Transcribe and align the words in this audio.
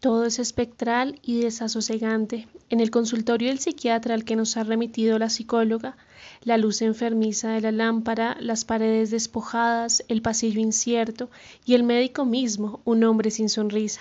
Todo 0.00 0.24
es 0.24 0.38
espectral 0.38 1.20
y 1.22 1.42
desasosegante. 1.42 2.48
En 2.70 2.80
el 2.80 2.90
consultorio 2.90 3.48
del 3.48 3.58
psiquiatra 3.58 4.14
al 4.14 4.24
que 4.24 4.34
nos 4.34 4.56
ha 4.56 4.64
remitido 4.64 5.18
la 5.18 5.28
psicóloga, 5.28 5.98
la 6.42 6.56
luz 6.56 6.80
enfermiza 6.80 7.50
de 7.50 7.60
la 7.60 7.70
lámpara, 7.70 8.34
las 8.40 8.64
paredes 8.64 9.10
despojadas, 9.10 10.02
el 10.08 10.22
pasillo 10.22 10.58
incierto 10.58 11.28
y 11.66 11.74
el 11.74 11.82
médico 11.82 12.24
mismo, 12.24 12.80
un 12.84 13.04
hombre 13.04 13.30
sin 13.30 13.50
sonrisa. 13.50 14.00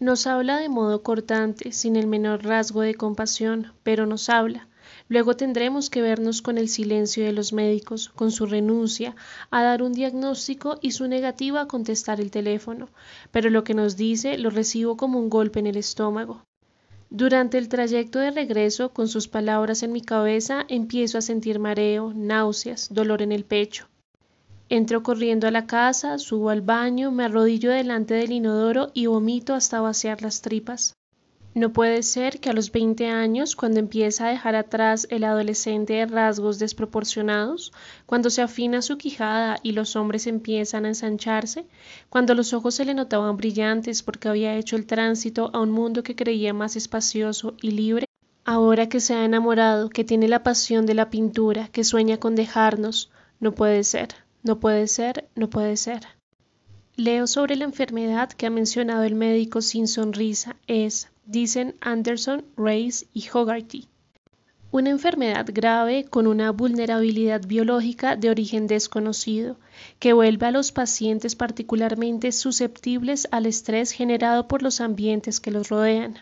Nos 0.00 0.26
habla 0.26 0.58
de 0.58 0.68
modo 0.68 1.04
cortante, 1.04 1.70
sin 1.70 1.94
el 1.94 2.08
menor 2.08 2.44
rasgo 2.44 2.80
de 2.80 2.96
compasión, 2.96 3.72
pero 3.84 4.06
nos 4.06 4.28
habla. 4.28 4.66
Luego 5.08 5.36
tendremos 5.36 5.90
que 5.90 6.02
vernos 6.02 6.42
con 6.42 6.58
el 6.58 6.68
silencio 6.68 7.24
de 7.24 7.32
los 7.32 7.52
médicos, 7.52 8.08
con 8.08 8.30
su 8.30 8.46
renuncia 8.46 9.14
a 9.50 9.62
dar 9.62 9.82
un 9.82 9.92
diagnóstico 9.92 10.78
y 10.80 10.92
su 10.92 11.08
negativa 11.08 11.62
a 11.62 11.68
contestar 11.68 12.20
el 12.20 12.30
teléfono, 12.30 12.88
pero 13.30 13.50
lo 13.50 13.64
que 13.64 13.74
nos 13.74 13.96
dice 13.96 14.38
lo 14.38 14.50
recibo 14.50 14.96
como 14.96 15.18
un 15.18 15.30
golpe 15.30 15.60
en 15.60 15.66
el 15.66 15.76
estómago. 15.76 16.42
Durante 17.10 17.58
el 17.58 17.68
trayecto 17.68 18.18
de 18.18 18.30
regreso, 18.30 18.88
con 18.88 19.06
sus 19.06 19.28
palabras 19.28 19.82
en 19.82 19.92
mi 19.92 20.00
cabeza, 20.00 20.64
empiezo 20.68 21.18
a 21.18 21.20
sentir 21.20 21.58
mareo, 21.58 22.14
náuseas, 22.14 22.88
dolor 22.90 23.20
en 23.20 23.32
el 23.32 23.44
pecho. 23.44 23.86
Entro 24.70 25.02
corriendo 25.02 25.46
a 25.46 25.50
la 25.50 25.66
casa, 25.66 26.18
subo 26.18 26.48
al 26.48 26.62
baño, 26.62 27.10
me 27.10 27.24
arrodillo 27.24 27.70
delante 27.70 28.14
del 28.14 28.32
inodoro 28.32 28.90
y 28.94 29.04
vomito 29.04 29.52
hasta 29.52 29.82
vaciar 29.82 30.22
las 30.22 30.40
tripas. 30.40 30.94
No 31.54 31.70
puede 31.74 32.02
ser 32.02 32.40
que 32.40 32.48
a 32.48 32.54
los 32.54 32.72
20 32.72 33.08
años, 33.08 33.56
cuando 33.56 33.78
empieza 33.78 34.26
a 34.26 34.30
dejar 34.30 34.54
atrás 34.54 35.06
el 35.10 35.22
adolescente 35.22 36.06
rasgos 36.06 36.58
desproporcionados, 36.58 37.74
cuando 38.06 38.30
se 38.30 38.40
afina 38.40 38.80
su 38.80 38.96
quijada 38.96 39.58
y 39.62 39.72
los 39.72 39.94
hombres 39.94 40.26
empiezan 40.26 40.86
a 40.86 40.88
ensancharse, 40.88 41.66
cuando 42.08 42.34
los 42.34 42.54
ojos 42.54 42.76
se 42.76 42.86
le 42.86 42.94
notaban 42.94 43.36
brillantes 43.36 44.02
porque 44.02 44.28
había 44.28 44.56
hecho 44.56 44.76
el 44.76 44.86
tránsito 44.86 45.50
a 45.52 45.60
un 45.60 45.72
mundo 45.72 46.02
que 46.02 46.16
creía 46.16 46.54
más 46.54 46.74
espacioso 46.74 47.54
y 47.60 47.72
libre, 47.72 48.06
ahora 48.46 48.88
que 48.88 49.00
se 49.00 49.12
ha 49.12 49.26
enamorado, 49.26 49.90
que 49.90 50.04
tiene 50.04 50.28
la 50.28 50.42
pasión 50.42 50.86
de 50.86 50.94
la 50.94 51.10
pintura, 51.10 51.68
que 51.68 51.84
sueña 51.84 52.16
con 52.16 52.34
dejarnos, 52.34 53.10
no 53.40 53.52
puede 53.52 53.84
ser, 53.84 54.08
no 54.42 54.58
puede 54.58 54.86
ser, 54.86 55.28
no 55.34 55.50
puede 55.50 55.76
ser. 55.76 56.06
Leo 56.96 57.26
sobre 57.26 57.56
la 57.56 57.64
enfermedad 57.64 58.30
que 58.30 58.46
ha 58.46 58.50
mencionado 58.50 59.02
el 59.02 59.14
médico 59.14 59.60
sin 59.60 59.86
sonrisa. 59.86 60.56
Es, 60.66 61.11
dicen 61.24 61.76
Anderson, 61.80 62.44
Reis 62.56 63.06
y 63.12 63.28
Hogarty. 63.32 63.88
Una 64.70 64.88
enfermedad 64.88 65.46
grave 65.52 66.04
con 66.04 66.26
una 66.26 66.50
vulnerabilidad 66.50 67.46
biológica 67.46 68.16
de 68.16 68.30
origen 68.30 68.66
desconocido, 68.66 69.58
que 69.98 70.14
vuelve 70.14 70.46
a 70.46 70.50
los 70.50 70.72
pacientes 70.72 71.36
particularmente 71.36 72.32
susceptibles 72.32 73.28
al 73.30 73.44
estrés 73.44 73.92
generado 73.92 74.48
por 74.48 74.62
los 74.62 74.80
ambientes 74.80 75.40
que 75.40 75.50
los 75.50 75.68
rodean. 75.68 76.20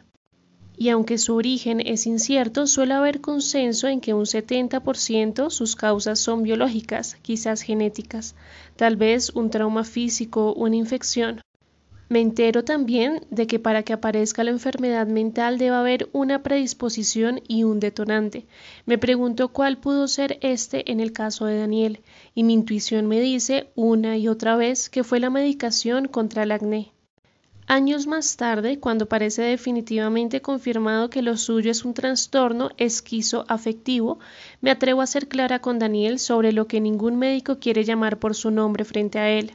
Y 0.77 0.89
aunque 0.89 1.19
su 1.19 1.37
origen 1.37 1.81
es 1.81 2.07
incierto, 2.07 2.67
suele 2.67 2.95
haber 2.95 3.21
consenso 3.21 3.87
en 3.87 4.01
que 4.01 4.15
un 4.15 4.25
70% 4.25 5.51
sus 5.51 5.77
causas 5.77 6.19
son 6.19 6.43
biológicas, 6.43 7.19
quizás 7.23 7.63
genéticas, 7.63 8.35
tal 8.77 8.97
vez 8.97 9.31
un 9.31 9.51
trauma 9.51 9.85
físico, 9.85 10.55
una 10.55 10.77
infección, 10.77 11.41
me 12.11 12.21
entero 12.21 12.65
también 12.65 13.25
de 13.31 13.47
que 13.47 13.61
para 13.61 13.85
que 13.85 13.93
aparezca 13.93 14.43
la 14.43 14.51
enfermedad 14.51 15.07
mental 15.07 15.59
debe 15.59 15.77
haber 15.77 16.09
una 16.13 16.43
predisposición 16.43 17.41
y 17.47 17.63
un 17.63 17.79
detonante. 17.79 18.47
Me 18.85 18.99
pregunto 18.99 19.51
cuál 19.51 19.79
pudo 19.79 20.09
ser 20.09 20.37
este 20.41 20.91
en 20.91 20.99
el 20.99 21.13
caso 21.13 21.47
de 21.47 21.59
Daniel, 21.59 22.01
y 22.35 22.43
mi 22.43 22.55
intuición 22.55 23.07
me 23.07 23.21
dice 23.21 23.71
una 23.77 24.17
y 24.17 24.27
otra 24.27 24.57
vez 24.57 24.91
que 24.91 25.05
fue 25.05 25.21
la 25.21 25.31
medicación 25.31 26.09
contra 26.09 26.43
el 26.43 26.51
acné. 26.51 26.91
Años 27.69 28.09
más 28.09 28.37
tarde, 28.37 28.81
cuando 28.81 29.07
parece 29.07 29.43
definitivamente 29.43 30.43
confirmado 30.43 31.11
que 31.11 31.23
lo 31.23 31.37
suyo 31.37 31.71
es 31.71 31.85
un 31.85 31.95
trastorno 31.95 32.71
esquizoafectivo, 32.77 34.19
me 34.61 34.73
atrevo 34.73 35.01
a 35.03 35.07
ser 35.07 35.29
clara 35.29 35.61
con 35.61 35.79
Daniel 35.79 36.19
sobre 36.19 36.53
lo 36.53 36.67
que 36.67 36.81
ningún 36.81 37.15
médico 37.15 37.61
quiere 37.61 37.85
llamar 37.85 38.19
por 38.19 38.35
su 38.35 38.51
nombre 38.51 38.85
frente 38.85 39.21
a 39.21 39.31
él. 39.31 39.53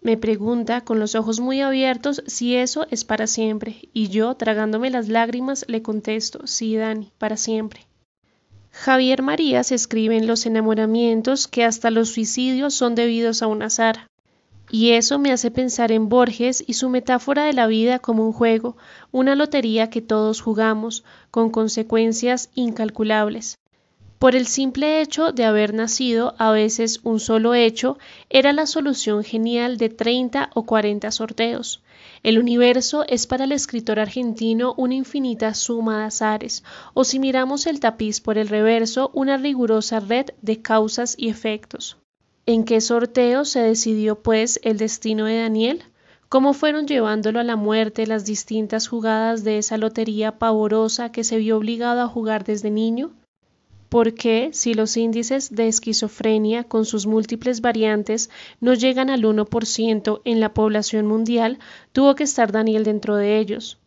Me 0.00 0.16
pregunta 0.16 0.82
con 0.82 1.00
los 1.00 1.14
ojos 1.14 1.40
muy 1.40 1.60
abiertos 1.60 2.22
si 2.26 2.54
eso 2.54 2.86
es 2.90 3.04
para 3.04 3.26
siempre, 3.26 3.88
y 3.92 4.08
yo, 4.08 4.34
tragándome 4.34 4.90
las 4.90 5.08
lágrimas, 5.08 5.64
le 5.68 5.82
contesto, 5.82 6.46
sí, 6.46 6.76
Dani, 6.76 7.10
para 7.18 7.36
siempre. 7.36 7.88
Javier 8.70 9.22
Marías 9.22 9.72
escribe 9.72 10.16
en 10.16 10.28
Los 10.28 10.46
enamoramientos 10.46 11.48
que 11.48 11.64
hasta 11.64 11.90
los 11.90 12.10
suicidios 12.10 12.74
son 12.74 12.94
debidos 12.94 13.42
a 13.42 13.48
un 13.48 13.62
azar. 13.62 14.06
Y 14.70 14.90
eso 14.90 15.18
me 15.18 15.32
hace 15.32 15.50
pensar 15.50 15.90
en 15.90 16.08
Borges 16.08 16.62
y 16.64 16.74
su 16.74 16.88
metáfora 16.88 17.44
de 17.44 17.54
la 17.54 17.66
vida 17.66 17.98
como 17.98 18.24
un 18.24 18.32
juego, 18.32 18.76
una 19.10 19.34
lotería 19.34 19.90
que 19.90 20.02
todos 20.02 20.42
jugamos, 20.42 21.04
con 21.30 21.50
consecuencias 21.50 22.50
incalculables. 22.54 23.58
Por 24.18 24.34
el 24.34 24.48
simple 24.48 25.00
hecho 25.00 25.30
de 25.30 25.44
haber 25.44 25.74
nacido, 25.74 26.34
a 26.38 26.50
veces 26.50 26.98
un 27.04 27.20
solo 27.20 27.54
hecho, 27.54 27.98
era 28.28 28.52
la 28.52 28.66
solución 28.66 29.22
genial 29.22 29.76
de 29.76 29.90
30 29.90 30.50
o 30.54 30.66
40 30.66 31.12
sorteos. 31.12 31.84
El 32.24 32.40
universo 32.40 33.04
es 33.06 33.28
para 33.28 33.44
el 33.44 33.52
escritor 33.52 34.00
argentino 34.00 34.74
una 34.76 34.94
infinita 34.94 35.54
suma 35.54 36.00
de 36.00 36.04
azares, 36.06 36.64
o 36.94 37.04
si 37.04 37.20
miramos 37.20 37.68
el 37.68 37.78
tapiz 37.78 38.20
por 38.20 38.38
el 38.38 38.48
reverso, 38.48 39.12
una 39.14 39.36
rigurosa 39.36 40.00
red 40.00 40.26
de 40.42 40.62
causas 40.62 41.14
y 41.16 41.28
efectos. 41.28 41.96
¿En 42.44 42.64
qué 42.64 42.80
sorteo 42.80 43.44
se 43.44 43.60
decidió, 43.60 44.20
pues, 44.20 44.58
el 44.64 44.78
destino 44.78 45.26
de 45.26 45.38
Daniel? 45.38 45.84
¿Cómo 46.28 46.54
fueron 46.54 46.88
llevándolo 46.88 47.38
a 47.38 47.44
la 47.44 47.54
muerte 47.54 48.04
las 48.08 48.24
distintas 48.24 48.88
jugadas 48.88 49.44
de 49.44 49.58
esa 49.58 49.78
lotería 49.78 50.40
pavorosa 50.40 51.12
que 51.12 51.22
se 51.22 51.38
vio 51.38 51.56
obligado 51.56 52.00
a 52.00 52.08
jugar 52.08 52.42
desde 52.42 52.72
niño? 52.72 53.12
¿Por 53.88 54.12
qué, 54.12 54.50
si 54.52 54.74
los 54.74 54.98
índices 54.98 55.54
de 55.54 55.66
esquizofrenia 55.66 56.64
con 56.64 56.84
sus 56.84 57.06
múltiples 57.06 57.62
variantes 57.62 58.28
no 58.60 58.74
llegan 58.74 59.08
al 59.08 59.22
1% 59.22 60.20
en 60.24 60.40
la 60.40 60.52
población 60.52 61.06
mundial, 61.06 61.58
tuvo 61.92 62.14
que 62.14 62.24
estar 62.24 62.52
Daniel 62.52 62.84
dentro 62.84 63.16
de 63.16 63.38
ellos? 63.38 63.78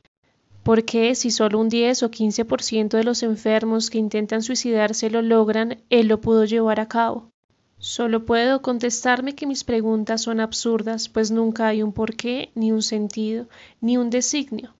¿Por 0.63 0.85
qué, 0.85 1.13
si 1.13 1.29
solo 1.29 1.59
un 1.59 1.69
10 1.69 2.01
o 2.01 2.09
15% 2.09 2.97
de 2.97 3.03
los 3.03 3.21
enfermos 3.21 3.91
que 3.91 3.99
intentan 3.99 4.41
suicidarse 4.41 5.11
lo 5.11 5.21
logran, 5.21 5.83
él 5.91 6.07
lo 6.07 6.19
pudo 6.19 6.45
llevar 6.45 6.79
a 6.79 6.87
cabo? 6.87 7.29
Solo 7.77 8.25
puedo 8.25 8.61
contestarme 8.63 9.35
que 9.35 9.47
mis 9.47 9.63
preguntas 9.63 10.21
son 10.21 10.39
absurdas, 10.39 11.09
pues 11.09 11.29
nunca 11.29 11.67
hay 11.67 11.83
un 11.83 11.93
porqué, 11.93 12.51
ni 12.55 12.71
un 12.71 12.81
sentido, 12.81 13.47
ni 13.81 13.97
un 13.97 14.09
designio. 14.09 14.75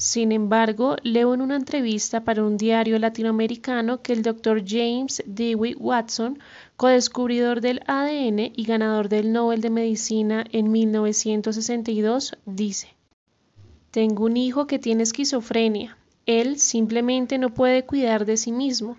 Sin 0.00 0.32
embargo, 0.32 0.96
leo 1.02 1.34
en 1.34 1.42
una 1.42 1.56
entrevista 1.56 2.24
para 2.24 2.42
un 2.42 2.56
diario 2.56 2.98
latinoamericano 2.98 4.00
que 4.00 4.14
el 4.14 4.22
Dr. 4.22 4.64
James 4.66 5.22
Dewey 5.26 5.74
Watson, 5.74 6.38
codescubridor 6.78 7.60
del 7.60 7.82
ADN 7.86 8.50
y 8.56 8.64
ganador 8.64 9.10
del 9.10 9.30
Nobel 9.30 9.60
de 9.60 9.68
Medicina 9.68 10.46
en 10.52 10.72
1962, 10.72 12.38
dice, 12.46 12.88
Tengo 13.90 14.24
un 14.24 14.38
hijo 14.38 14.66
que 14.66 14.78
tiene 14.78 15.02
esquizofrenia. 15.02 15.98
Él 16.24 16.58
simplemente 16.58 17.36
no 17.36 17.52
puede 17.52 17.84
cuidar 17.84 18.24
de 18.24 18.38
sí 18.38 18.52
mismo. 18.52 18.96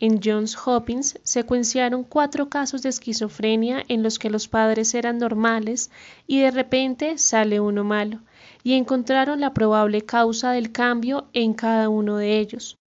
En 0.00 0.18
Johns 0.24 0.56
Hopkins 0.66 1.18
secuenciaron 1.24 2.04
cuatro 2.04 2.48
casos 2.48 2.80
de 2.80 2.88
esquizofrenia 2.88 3.84
en 3.86 4.02
los 4.02 4.18
que 4.18 4.30
los 4.30 4.48
padres 4.48 4.94
eran 4.94 5.18
normales 5.18 5.90
y 6.26 6.40
de 6.40 6.50
repente 6.50 7.18
sale 7.18 7.60
uno 7.60 7.84
malo 7.84 8.20
y 8.62 8.72
encontraron 8.72 9.40
la 9.40 9.52
probable 9.52 10.00
causa 10.00 10.52
del 10.52 10.72
cambio 10.72 11.28
en 11.34 11.52
cada 11.52 11.90
uno 11.90 12.16
de 12.16 12.38
ellos. 12.38 12.78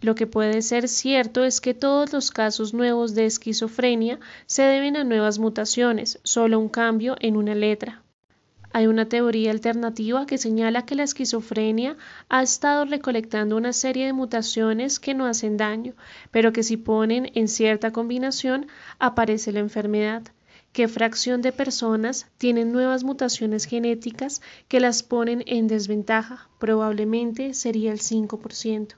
Lo 0.00 0.16
que 0.16 0.26
puede 0.26 0.60
ser 0.60 0.88
cierto 0.88 1.44
es 1.44 1.60
que 1.60 1.72
todos 1.72 2.12
los 2.12 2.32
casos 2.32 2.74
nuevos 2.74 3.14
de 3.14 3.26
esquizofrenia 3.26 4.18
se 4.46 4.62
deben 4.62 4.96
a 4.96 5.04
nuevas 5.04 5.38
mutaciones, 5.38 6.18
solo 6.24 6.58
un 6.58 6.68
cambio 6.68 7.14
en 7.20 7.36
una 7.36 7.54
letra. 7.54 8.02
Hay 8.76 8.88
una 8.88 9.08
teoría 9.08 9.52
alternativa 9.52 10.26
que 10.26 10.36
señala 10.36 10.84
que 10.84 10.96
la 10.96 11.04
esquizofrenia 11.04 11.96
ha 12.28 12.42
estado 12.42 12.84
recolectando 12.84 13.56
una 13.56 13.72
serie 13.72 14.04
de 14.04 14.12
mutaciones 14.12 15.00
que 15.00 15.14
no 15.14 15.24
hacen 15.24 15.56
daño, 15.56 15.94
pero 16.30 16.52
que 16.52 16.62
si 16.62 16.76
ponen 16.76 17.30
en 17.34 17.48
cierta 17.48 17.90
combinación 17.90 18.66
aparece 18.98 19.50
la 19.50 19.60
enfermedad 19.60 20.24
qué 20.74 20.88
fracción 20.88 21.40
de 21.40 21.52
personas 21.52 22.26
tienen 22.36 22.70
nuevas 22.70 23.02
mutaciones 23.02 23.64
genéticas 23.64 24.42
que 24.68 24.78
las 24.78 25.02
ponen 25.02 25.42
en 25.46 25.68
desventaja, 25.68 26.50
probablemente 26.58 27.54
sería 27.54 27.92
el 27.92 28.00
5%. 28.00 28.96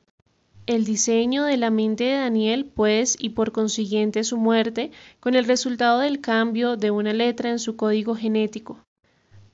El 0.67 0.85
diseño 0.85 1.45
de 1.45 1.57
la 1.57 1.71
mente 1.71 2.03
de 2.03 2.17
Daniel, 2.17 2.65
pues, 2.65 3.17
y 3.17 3.29
por 3.29 3.53
consiguiente 3.53 4.25
su 4.25 4.39
muerte, 4.39 4.91
con 5.21 5.37
el 5.37 5.45
resultado 5.45 6.01
del 6.01 6.21
cambio 6.21 6.77
de 6.77 6.91
una 6.91 7.13
letra 7.13 7.51
en 7.51 7.61
su 7.61 7.77
código 7.77 8.17
genético. 8.17 8.85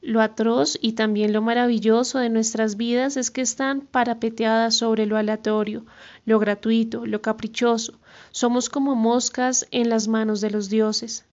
Lo 0.05 0.21
atroz 0.21 0.79
y 0.81 0.93
también 0.93 1.33
lo 1.33 1.43
maravilloso 1.43 2.19
de 2.19 2.29
nuestras 2.29 2.77
vidas 2.77 3.17
es 3.17 3.31
que 3.31 3.41
están 3.41 3.81
parapeteadas 3.81 4.77
sobre 4.77 5.07
lo 5.07 5.17
aleatorio, 5.17 5.85
lo 6.27 6.39
gratuito, 6.39 7.07
lo 7.07 7.23
caprichoso. 7.23 7.99
Somos 8.31 8.69
como 8.69 8.95
moscas 8.95 9.67
en 9.71 9.89
las 9.89 10.07
manos 10.07 10.41
de 10.41 10.51
los 10.51 10.69
dioses 10.69 11.25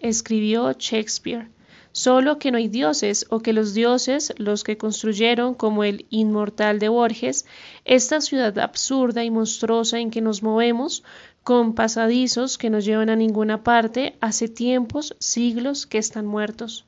escribió 0.00 0.72
Shakespeare. 0.72 1.48
solo 1.92 2.38
que 2.38 2.52
no 2.52 2.58
hay 2.58 2.68
dioses 2.68 3.26
o 3.30 3.40
que 3.40 3.52
los 3.52 3.74
dioses, 3.74 4.32
los 4.38 4.62
que 4.62 4.78
construyeron 4.78 5.54
como 5.54 5.82
el 5.82 6.06
inmortal 6.08 6.78
de 6.78 6.88
Borges, 6.88 7.46
esta 7.84 8.20
ciudad 8.20 8.56
absurda 8.60 9.24
y 9.24 9.30
monstruosa 9.30 9.98
en 9.98 10.12
que 10.12 10.20
nos 10.20 10.40
movemos, 10.40 11.02
con 11.42 11.74
pasadizos 11.74 12.58
que 12.58 12.70
no 12.70 12.78
llevan 12.78 13.10
a 13.10 13.16
ninguna 13.16 13.64
parte, 13.64 14.16
hace 14.20 14.48
tiempos, 14.48 15.16
siglos 15.18 15.86
que 15.86 15.98
están 15.98 16.26
muertos. 16.26 16.86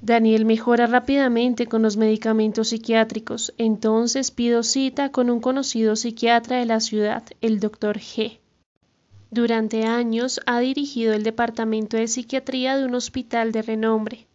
Daniel 0.00 0.44
mejora 0.44 0.86
rápidamente 0.86 1.66
con 1.66 1.82
los 1.82 1.96
medicamentos 1.96 2.68
psiquiátricos, 2.68 3.52
entonces 3.58 4.30
pido 4.30 4.62
cita 4.62 5.10
con 5.10 5.28
un 5.28 5.40
conocido 5.40 5.96
psiquiatra 5.96 6.58
de 6.58 6.66
la 6.66 6.78
ciudad, 6.78 7.24
el 7.40 7.58
doctor 7.58 7.98
G. 7.98 8.38
Durante 9.32 9.84
años 9.84 10.40
ha 10.46 10.60
dirigido 10.60 11.14
el 11.14 11.24
departamento 11.24 11.96
de 11.96 12.06
psiquiatría 12.06 12.76
de 12.76 12.86
un 12.86 12.94
hospital 12.94 13.50
de 13.50 13.62
renombre. 13.62 14.28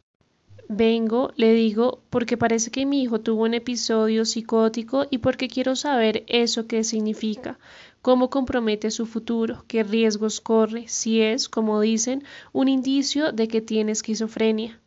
Vengo, 0.67 1.31
le 1.37 1.53
digo, 1.53 2.01
porque 2.09 2.35
parece 2.35 2.69
que 2.69 2.85
mi 2.85 3.01
hijo 3.01 3.21
tuvo 3.21 3.43
un 3.43 3.53
episodio 3.53 4.25
psicótico 4.25 5.05
y 5.09 5.19
porque 5.19 5.47
quiero 5.47 5.77
saber 5.77 6.25
eso 6.27 6.67
qué 6.67 6.83
significa, 6.83 7.57
cómo 8.01 8.29
compromete 8.29 8.91
su 8.91 9.05
futuro, 9.05 9.63
qué 9.67 9.83
riesgos 9.83 10.41
corre, 10.41 10.89
si 10.89 11.21
es, 11.21 11.47
como 11.47 11.79
dicen, 11.79 12.25
un 12.51 12.67
indicio 12.67 13.31
de 13.31 13.47
que 13.47 13.61
tiene 13.61 13.93
esquizofrenia. 13.93 14.82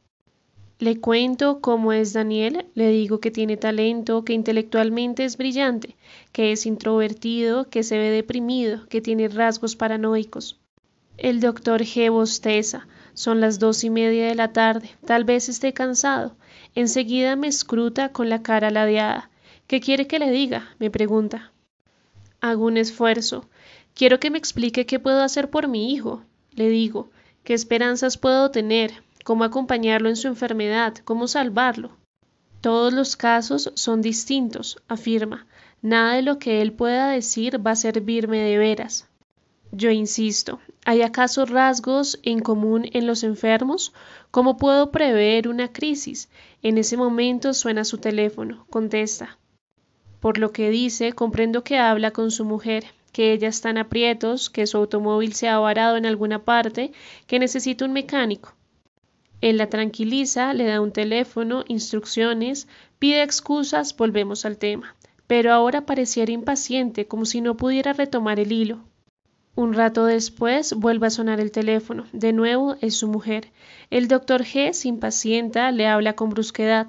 Le 0.79 1.01
cuento 1.01 1.63
cómo 1.63 1.95
es 1.95 2.13
Daniel, 2.13 2.67
le 2.75 2.91
digo 2.91 3.19
que 3.19 3.31
tiene 3.31 3.57
talento, 3.57 4.25
que 4.25 4.35
intelectualmente 4.35 5.25
es 5.25 5.39
brillante, 5.39 5.97
que 6.33 6.53
es 6.53 6.67
introvertido, 6.67 7.71
que 7.71 7.83
se 7.83 7.97
ve 7.97 8.11
deprimido, 8.11 8.87
que 8.89 9.01
tiene 9.01 9.29
rasgos 9.29 9.75
paranoicos. 9.75 10.61
El 11.17 11.41
doctor 11.41 11.81
G 11.81 12.11
bosteza. 12.11 12.87
Son 13.15 13.41
las 13.41 13.59
dos 13.59 13.85
y 13.85 13.89
media 13.89 14.29
de 14.29 14.35
la 14.35 14.53
tarde. 14.53 14.91
Tal 15.07 15.25
vez 15.25 15.49
esté 15.49 15.73
cansado. 15.73 16.37
Enseguida 16.75 17.37
me 17.37 17.49
escruta 17.49 18.11
con 18.11 18.29
la 18.29 18.43
cara 18.43 18.71
ladeada. 18.71 19.31
¿Qué 19.67 19.81
quiere 19.81 20.07
que 20.07 20.19
le 20.19 20.31
diga? 20.31 20.75
me 20.79 20.91
pregunta. 20.91 21.53
Hago 22.43 22.67
un 22.67 22.77
esfuerzo. 22.77 23.49
Quiero 23.95 24.21
que 24.21 24.31
me 24.31 24.37
explique 24.37 24.85
qué 24.85 24.99
puedo 24.99 25.23
hacer 25.23 25.49
por 25.49 25.69
mi 25.69 25.95
hijo. 25.95 26.23
Le 26.53 26.69
digo, 26.69 27.09
qué 27.45 27.55
esperanzas 27.55 28.19
puedo 28.19 28.51
tener, 28.51 29.03
cómo 29.27 29.43
acompañarlo 29.43 30.09
en 30.09 30.15
su 30.15 30.29
enfermedad, 30.29 30.99
cómo 31.05 31.27
salvarlo. 31.27 31.91
Todos 32.61 32.93
los 32.93 33.17
casos 33.17 33.73
son 33.75 34.01
distintos, 34.01 34.81
afirma. 34.87 35.49
Nada 35.83 36.15
de 36.15 36.23
lo 36.23 36.39
que 36.39 36.63
él 36.63 36.73
pueda 36.73 37.09
decir 37.09 37.59
va 37.67 37.73
a 37.73 37.75
servirme 37.75 38.39
de 38.39 38.57
veras. 38.57 39.09
Yo 39.73 39.91
insisto, 39.91 40.61
¿hay 40.85 41.03
acaso 41.03 41.45
rasgos 41.45 42.21
en 42.23 42.39
común 42.39 42.89
en 42.93 43.09
los 43.09 43.25
enfermos? 43.25 43.93
¿Cómo 44.31 44.59
puedo 44.59 44.93
prever 44.93 45.49
una 45.49 45.73
crisis? 45.73 46.29
En 46.63 46.79
ese 46.79 46.97
momento 46.97 47.53
suena 47.53 47.85
su 47.85 47.99
teléfono. 47.99 48.65
Contesta. 48.71 49.39
Por 50.21 50.39
lo 50.39 50.53
que 50.53 50.71
dice, 50.71 51.15
comprendo 51.15 51.65
que 51.65 51.79
habla 51.79 52.13
con 52.13 52.31
su 52.31 52.45
mujer, 52.45 52.85
que 53.11 53.33
ella 53.33 53.49
está 53.49 53.71
en 53.71 53.79
aprietos, 53.79 54.51
que 54.51 54.69
su 54.69 54.77
automóvil 54.77 55.33
se 55.33 55.49
ha 55.49 55.59
varado 55.59 55.97
en 55.97 56.07
alguna 56.07 56.45
parte, 56.45 56.93
que 57.27 57.41
necesita 57.41 57.85
un 57.85 57.93
mecánico. 57.93 58.56
Él 59.41 59.59
la 59.59 59.69
tranquiliza, 59.69 60.55
le 60.55 60.65
da 60.65 60.81
un 60.81 60.93
teléfono, 60.93 61.65
instrucciones, 61.69 62.69
pide 62.99 63.23
excusas, 63.23 63.97
volvemos 63.97 64.45
al 64.45 64.57
tema. 64.57 64.97
Pero 65.27 65.53
ahora 65.53 65.87
pareciera 65.87 66.33
impaciente, 66.33 67.07
como 67.07 67.25
si 67.25 67.41
no 67.41 67.57
pudiera 67.57 67.93
retomar 67.93 68.41
el 68.41 68.53
hilo. 68.53 68.85
Un 69.57 69.73
rato 69.73 70.05
después 70.05 70.75
vuelve 70.75 71.07
a 71.07 71.11
sonar 71.11 71.41
el 71.41 71.51
teléfono. 71.51 72.07
De 72.13 72.33
nuevo 72.33 72.77
es 72.81 72.95
su 72.95 73.09
mujer. 73.09 73.51
El 73.91 74.07
doctor 74.07 74.43
G 74.43 74.73
se 74.73 74.89
impacienta, 74.89 75.71
le 75.73 75.87
habla 75.87 76.13
con 76.15 76.31
brusquedad. 76.31 76.89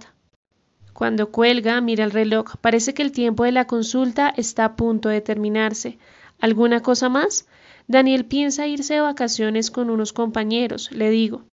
Cuando 0.92 1.32
cuelga, 1.32 1.80
mira 1.80 2.04
el 2.04 2.12
reloj. 2.12 2.58
Parece 2.60 2.94
que 2.94 3.04
el 3.04 3.12
tiempo 3.12 3.44
de 3.44 3.52
la 3.54 3.68
consulta 3.68 4.34
está 4.36 4.66
a 4.66 4.76
punto 4.76 5.10
de 5.10 5.22
terminarse. 5.22 5.98
¿Alguna 6.40 6.82
cosa 6.82 7.08
más? 7.08 7.48
Daniel 7.88 8.26
piensa 8.26 8.68
irse 8.68 8.96
de 8.96 9.02
vacaciones 9.02 9.72
con 9.72 9.90
unos 9.90 10.12
compañeros, 10.12 10.92
le 10.92 11.10
digo. 11.10 11.44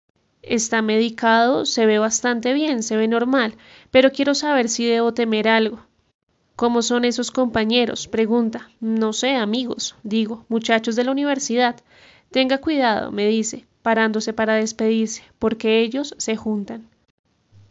Está 0.46 0.82
medicado, 0.82 1.64
se 1.64 1.86
ve 1.86 1.98
bastante 1.98 2.52
bien, 2.52 2.82
se 2.82 2.96
ve 2.96 3.08
normal, 3.08 3.56
pero 3.90 4.12
quiero 4.12 4.34
saber 4.34 4.68
si 4.68 4.86
debo 4.86 5.14
temer 5.14 5.48
algo. 5.48 5.86
¿Cómo 6.56 6.82
son 6.82 7.04
esos 7.04 7.30
compañeros? 7.30 8.06
pregunta. 8.06 8.70
No 8.78 9.12
sé, 9.12 9.34
amigos, 9.34 9.96
digo, 10.02 10.44
muchachos 10.48 10.96
de 10.96 11.04
la 11.04 11.12
universidad. 11.12 11.76
Tenga 12.30 12.58
cuidado, 12.58 13.10
me 13.10 13.26
dice, 13.26 13.66
parándose 13.82 14.32
para 14.32 14.54
despedirse, 14.54 15.22
porque 15.38 15.80
ellos 15.80 16.14
se 16.18 16.36
juntan. 16.36 16.88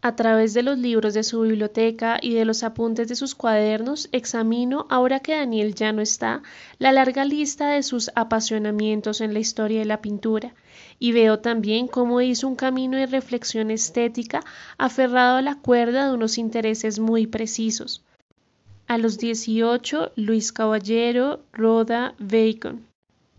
A 0.04 0.16
través 0.16 0.52
de 0.52 0.62
los 0.62 0.76
libros 0.76 1.14
de 1.14 1.22
su 1.22 1.40
biblioteca 1.40 2.18
y 2.20 2.34
de 2.34 2.44
los 2.44 2.62
apuntes 2.62 3.08
de 3.08 3.14
sus 3.14 3.34
cuadernos, 3.34 4.10
examino, 4.12 4.86
ahora 4.90 5.20
que 5.20 5.34
Daniel 5.34 5.74
ya 5.74 5.94
no 5.94 6.02
está, 6.02 6.42
la 6.78 6.92
larga 6.92 7.24
lista 7.24 7.70
de 7.70 7.82
sus 7.82 8.10
apasionamientos 8.14 9.22
en 9.22 9.32
la 9.32 9.38
historia 9.38 9.78
de 9.78 9.86
la 9.86 10.02
pintura, 10.02 10.52
y 10.98 11.12
veo 11.12 11.38
también 11.38 11.88
cómo 11.88 12.20
hizo 12.20 12.46
un 12.46 12.54
camino 12.54 12.98
de 12.98 13.06
reflexión 13.06 13.70
estética 13.70 14.44
aferrado 14.76 15.38
a 15.38 15.42
la 15.42 15.54
cuerda 15.54 16.08
de 16.08 16.12
unos 16.12 16.36
intereses 16.36 16.98
muy 16.98 17.26
precisos. 17.26 18.02
A 18.86 18.98
los 18.98 19.16
18, 19.16 20.12
Luis 20.16 20.52
Caballero, 20.52 21.40
Roda, 21.54 22.14
Bacon. 22.18 22.84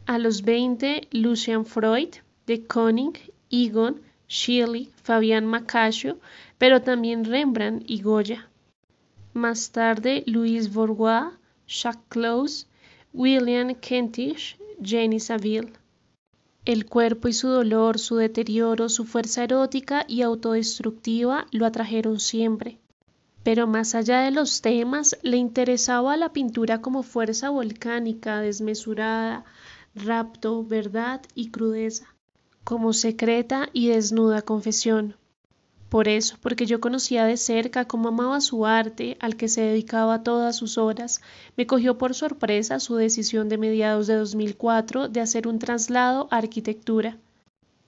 A 0.07 0.17
los 0.17 0.41
20, 0.41 1.09
Lucian 1.11 1.67
Freud, 1.67 2.15
de 2.47 2.65
Koning, 2.65 3.13
Egon, 3.51 4.01
Shirley, 4.27 4.89
Fabián 5.03 5.45
Macasio, 5.45 6.17
pero 6.57 6.81
también 6.81 7.25
Rembrandt 7.25 7.83
y 7.87 8.01
Goya. 8.01 8.49
Más 9.33 9.71
tarde, 9.71 10.23
Louis 10.27 10.73
Bourgois, 10.73 11.33
Jacques 11.67 12.05
Close, 12.09 12.67
William 13.13 13.75
Kentish, 13.75 14.57
Jenny 14.81 15.19
Saville. 15.19 15.73
El 16.65 16.85
cuerpo 16.85 17.27
y 17.27 17.33
su 17.33 17.47
dolor, 17.47 17.99
su 17.99 18.15
deterioro, 18.15 18.89
su 18.89 19.05
fuerza 19.05 19.43
erótica 19.43 20.05
y 20.07 20.21
autodestructiva 20.21 21.45
lo 21.51 21.65
atrajeron 21.65 22.19
siempre. 22.19 22.79
Pero 23.43 23.67
más 23.67 23.93
allá 23.93 24.21
de 24.21 24.31
los 24.31 24.61
temas, 24.61 25.17
le 25.21 25.37
interesaba 25.37 26.17
la 26.17 26.33
pintura 26.33 26.81
como 26.81 27.03
fuerza 27.03 27.49
volcánica, 27.49 28.39
desmesurada, 28.39 29.45
rapto, 29.93 30.63
verdad 30.63 31.21
y 31.35 31.51
crudeza 31.51 32.15
como 32.65 32.93
secreta 32.93 33.69
y 33.71 33.89
desnuda 33.89 34.41
confesión. 34.41 35.15
Por 35.95 36.09
eso, 36.09 36.35
porque 36.41 36.65
yo 36.65 36.81
conocía 36.81 37.23
de 37.23 37.37
cerca 37.37 37.85
cómo 37.85 38.09
amaba 38.09 38.41
su 38.41 38.65
arte, 38.65 39.15
al 39.21 39.37
que 39.37 39.47
se 39.47 39.61
dedicaba 39.61 40.23
todas 40.23 40.57
sus 40.57 40.77
horas, 40.77 41.21
me 41.55 41.67
cogió 41.67 41.97
por 41.97 42.13
sorpresa 42.13 42.81
su 42.81 42.97
decisión 42.97 43.47
de 43.47 43.57
mediados 43.57 44.05
de 44.05 44.15
2004 44.15 45.07
de 45.07 45.21
hacer 45.21 45.47
un 45.47 45.57
traslado 45.57 46.27
a 46.31 46.39
arquitectura. 46.39 47.17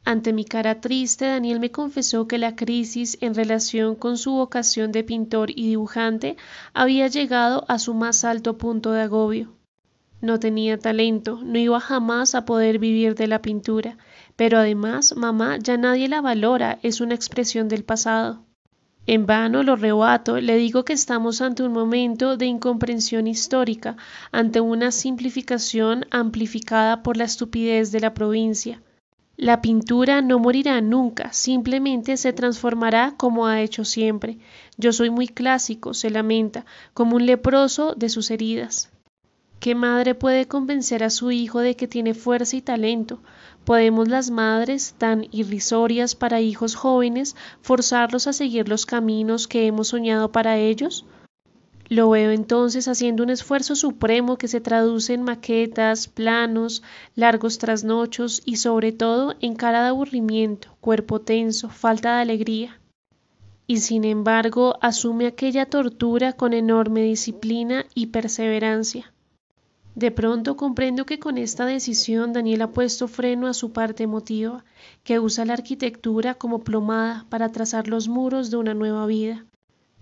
Ante 0.06 0.32
mi 0.32 0.46
cara 0.46 0.80
triste, 0.80 1.26
Daniel 1.26 1.60
me 1.60 1.72
confesó 1.72 2.30
que 2.30 2.38
la 2.38 2.56
crisis 2.56 3.18
en 3.20 3.36
relación 3.36 3.96
con 3.96 4.18
su 4.18 4.32
vocación 4.32 4.94
de 4.94 5.04
pintor 5.04 5.52
y 5.52 5.68
dibujante 5.68 6.38
había 6.74 7.08
llegado 7.08 7.66
a 7.68 7.78
su 7.78 7.94
más 7.94 8.24
alto 8.24 8.58
punto 8.58 8.94
de 8.94 9.02
agobio. 9.02 9.52
No 10.22 10.40
tenía 10.40 10.80
talento, 10.80 11.42
no 11.44 11.60
iba 11.60 11.82
jamás 11.82 12.36
a 12.36 12.46
poder 12.46 12.80
vivir 12.80 13.16
de 13.16 13.28
la 13.28 13.42
pintura, 13.42 13.98
pero 14.38 14.60
además, 14.60 15.16
mamá, 15.18 15.58
ya 15.58 15.76
nadie 15.76 16.08
la 16.08 16.22
valora, 16.22 16.80
es 16.84 17.02
una 17.02 17.16
expresión 17.16 17.68
del 17.68 17.84
pasado. 17.84 18.46
En 19.08 19.26
vano 19.26 19.64
lo 19.64 19.76
rebato, 19.76 20.40
le 20.40 20.58
digo 20.58 20.86
que 20.86 20.94
estamos 20.94 21.42
ante 21.42 21.64
un 21.64 21.74
momento 21.74 22.38
de 22.38 22.46
incomprensión 22.46 23.26
histórica, 23.26 23.98
ante 24.32 24.62
una 24.62 24.92
simplificación 24.92 26.06
amplificada 26.12 27.04
por 27.04 27.18
la 27.18 27.24
estupidez 27.24 27.92
de 27.92 28.02
la 28.02 28.14
provincia. 28.14 28.82
La 29.38 29.62
pintura 29.62 30.22
no 30.22 30.40
morirá 30.40 30.82
nunca, 30.82 31.32
simplemente 31.32 32.18
se 32.18 32.34
transformará 32.34 33.16
como 33.18 33.48
ha 33.48 33.62
hecho 33.62 33.86
siempre. 33.86 34.40
Yo 34.78 34.92
soy 34.92 35.10
muy 35.10 35.28
clásico, 35.28 35.94
se 35.94 36.10
lamenta, 36.10 36.66
como 36.94 37.16
un 37.16 37.26
leproso 37.26 37.96
de 37.96 38.10
sus 38.10 38.30
heridas. 38.30 38.92
¿Qué 39.60 39.74
madre 39.74 40.14
puede 40.14 40.48
convencer 40.48 41.04
a 41.04 41.10
su 41.10 41.32
hijo 41.32 41.62
de 41.62 41.76
que 41.76 41.88
tiene 41.88 42.14
fuerza 42.14 42.56
y 42.56 42.62
talento? 42.62 43.20
¿Podemos 43.66 44.08
las 44.08 44.30
madres, 44.30 44.94
tan 45.00 45.28
irrisorias 45.32 46.14
para 46.14 46.42
hijos 46.42 46.76
jóvenes, 46.76 47.36
forzarlos 47.62 48.28
a 48.28 48.34
seguir 48.34 48.70
los 48.70 48.86
caminos 48.86 49.48
que 49.48 49.66
hemos 49.66 49.88
soñado 49.88 50.32
para 50.32 50.58
ellos? 50.58 51.06
Lo 51.90 52.12
veo 52.12 52.32
entonces 52.32 52.88
haciendo 52.88 53.24
un 53.24 53.32
esfuerzo 53.32 53.76
supremo 53.76 54.38
que 54.38 54.48
se 54.48 54.62
traduce 54.62 55.16
en 55.16 55.24
maquetas, 55.24 56.08
planos, 56.08 56.84
largos 57.16 57.58
trasnochos 57.58 58.44
y 58.46 58.58
sobre 58.58 58.92
todo 58.92 59.36
en 59.42 59.56
cara 59.56 59.82
de 59.82 59.88
aburrimiento, 59.88 60.78
cuerpo 60.82 61.22
tenso, 61.22 61.70
falta 61.70 62.16
de 62.16 62.22
alegría. 62.22 62.80
Y 63.66 63.78
sin 63.78 64.04
embargo 64.04 64.78
asume 64.82 65.26
aquella 65.26 65.66
tortura 65.66 66.34
con 66.34 66.54
enorme 66.54 67.02
disciplina 67.02 67.86
y 67.96 68.08
perseverancia. 68.08 69.14
De 69.98 70.12
pronto 70.12 70.58
comprendo 70.58 71.08
que 71.08 71.18
con 71.18 71.40
esta 71.40 71.66
decisión 71.66 72.32
Daniel 72.32 72.62
ha 72.62 72.72
puesto 72.72 73.08
freno 73.08 73.48
a 73.48 73.56
su 73.56 73.72
parte 73.72 74.04
emotiva, 74.04 74.64
que 75.04 75.18
usa 75.20 75.44
la 75.44 75.54
arquitectura 75.54 76.36
como 76.36 76.64
plomada 76.64 77.26
para 77.30 77.52
trazar 77.52 77.88
los 77.88 78.08
muros 78.08 78.52
de 78.52 78.58
una 78.58 78.76
nueva 78.76 79.08
vida, 79.08 79.48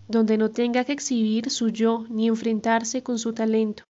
donde 0.10 0.38
no 0.38 0.52
tenga 0.52 0.84
que 0.84 0.92
exhibir 0.92 1.50
su 1.50 1.70
yo 1.70 2.04
ni 2.10 2.28
enfrentarse 2.28 3.04
con 3.04 3.18
su 3.18 3.32
talento. 3.32 3.86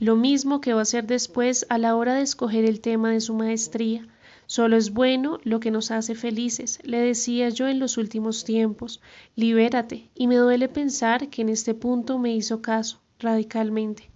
Lo 0.00 0.16
mismo 0.16 0.60
que 0.60 0.72
va 0.72 0.80
a 0.80 0.82
hacer 0.82 1.06
después 1.06 1.66
a 1.68 1.78
la 1.78 1.94
hora 1.94 2.14
de 2.14 2.22
escoger 2.22 2.64
el 2.64 2.80
tema 2.80 3.12
de 3.12 3.20
su 3.20 3.32
maestría. 3.32 4.08
Solo 4.46 4.76
es 4.76 4.92
bueno 4.92 5.38
lo 5.44 5.60
que 5.60 5.70
nos 5.70 5.92
hace 5.92 6.16
felices, 6.16 6.80
le 6.82 6.98
decía 6.98 7.48
yo 7.50 7.68
en 7.68 7.78
los 7.78 7.96
últimos 7.96 8.42
tiempos. 8.42 9.00
Libérate, 9.36 10.10
y 10.16 10.26
me 10.26 10.34
duele 10.34 10.68
pensar 10.68 11.28
que 11.28 11.42
en 11.42 11.48
este 11.48 11.74
punto 11.74 12.18
me 12.18 12.34
hizo 12.34 12.60
caso 12.60 12.98
radicalmente. 13.20 14.10